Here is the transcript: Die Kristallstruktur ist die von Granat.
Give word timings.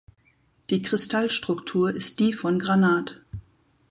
Die 0.71 0.81
Kristallstruktur 0.81 1.93
ist 1.93 2.19
die 2.19 2.33
von 2.33 2.57
Granat. 2.57 3.21